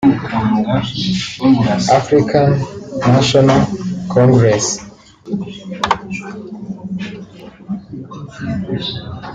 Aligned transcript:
African 1.93 2.43
National 3.13 3.67
Congress 4.09 4.65